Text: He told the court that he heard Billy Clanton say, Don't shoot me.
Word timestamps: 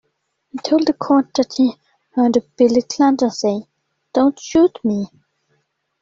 He 0.49 0.57
told 0.57 0.87
the 0.87 0.93
court 0.93 1.31
that 1.35 1.53
he 1.57 1.73
heard 2.15 2.35
Billy 2.57 2.81
Clanton 2.81 3.29
say, 3.29 3.67
Don't 4.13 4.39
shoot 4.39 4.83
me. 4.83 5.11